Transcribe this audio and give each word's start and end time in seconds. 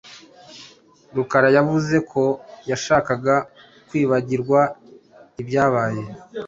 Rukara 1.15 1.49
yavuze 1.57 1.95
ko 2.11 2.23
yashakaga 2.69 3.35
kwibagirwa 3.87 4.59
ibyabaye. 5.41 6.03